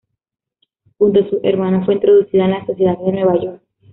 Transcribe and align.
Junto 0.97 1.19
a 1.19 1.29
sus 1.29 1.37
hermanas, 1.43 1.85
fue 1.85 1.93
introducida 1.93 2.45
en 2.45 2.51
la 2.53 2.65
sociedad 2.65 2.97
de 2.97 3.11
Nueva 3.11 3.39
York. 3.39 3.61